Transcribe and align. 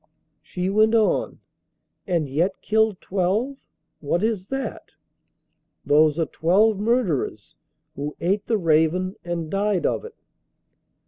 She 0.41 0.67
went 0.67 0.95
on: 0.95 1.41
'And 2.07 2.27
yet 2.27 2.59
killed 2.63 2.99
twelve 3.01 3.57
what 3.99 4.23
is 4.23 4.47
that?' 4.47 4.95
'Those 5.85 6.17
are 6.17 6.25
twelve 6.25 6.79
murderers 6.79 7.53
who 7.95 8.15
ate 8.19 8.47
the 8.47 8.57
raven 8.57 9.15
and 9.23 9.51
died 9.51 9.85
of 9.85 10.03
it. 10.03 10.15